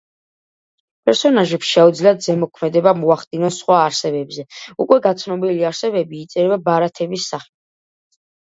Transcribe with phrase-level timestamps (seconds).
[1.09, 4.47] პერსონაჟებს შეუძლიათ ზემოქმედება მოახდინონ სხვა არსებებზე,
[4.87, 7.55] უკვე გაცნობილი არსებები იწერება ბარათების სახით.